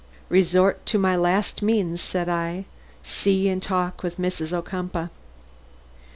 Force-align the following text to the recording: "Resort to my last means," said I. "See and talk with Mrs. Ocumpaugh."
"Resort 0.29 0.83
to 0.87 0.97
my 0.97 1.15
last 1.15 1.61
means," 1.61 2.01
said 2.01 2.27
I. 2.27 2.65
"See 3.03 3.47
and 3.47 3.61
talk 3.61 4.01
with 4.01 4.17
Mrs. 4.17 4.51
Ocumpaugh." 4.51 5.09